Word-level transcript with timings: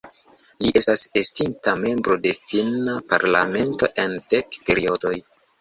Li 0.63 0.71
estas 0.79 1.03
estinta 1.21 1.75
membro 1.83 2.17
de 2.25 2.33
finna 2.47 2.97
parlamento 3.13 3.93
en 4.07 4.21
dek 4.37 4.63
periodoj. 4.71 5.17